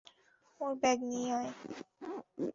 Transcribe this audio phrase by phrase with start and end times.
[0.61, 1.51] ওর bag নিয়ে আয়।